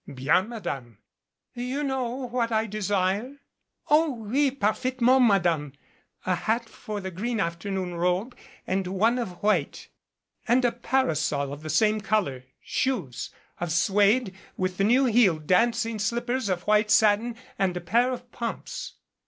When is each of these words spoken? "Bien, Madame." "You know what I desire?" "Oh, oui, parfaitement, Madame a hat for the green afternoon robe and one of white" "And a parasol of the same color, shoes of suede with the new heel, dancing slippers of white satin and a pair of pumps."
"Bien, 0.11 0.49
Madame." 0.49 0.97
"You 1.53 1.83
know 1.83 2.25
what 2.25 2.51
I 2.51 2.65
desire?" 2.65 3.35
"Oh, 3.91 4.09
oui, 4.11 4.49
parfaitement, 4.49 5.27
Madame 5.27 5.73
a 6.25 6.33
hat 6.33 6.67
for 6.67 6.99
the 6.99 7.11
green 7.11 7.39
afternoon 7.39 7.93
robe 7.93 8.35
and 8.65 8.87
one 8.87 9.19
of 9.19 9.43
white" 9.43 9.89
"And 10.47 10.65
a 10.65 10.71
parasol 10.71 11.53
of 11.53 11.61
the 11.61 11.69
same 11.69 12.01
color, 12.01 12.45
shoes 12.63 13.29
of 13.59 13.71
suede 13.71 14.33
with 14.57 14.77
the 14.77 14.83
new 14.83 15.05
heel, 15.05 15.37
dancing 15.37 15.99
slippers 15.99 16.49
of 16.49 16.63
white 16.63 16.89
satin 16.89 17.35
and 17.59 17.77
a 17.77 17.79
pair 17.81 18.11
of 18.11 18.31
pumps." 18.31 18.93